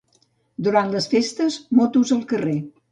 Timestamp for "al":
2.19-2.29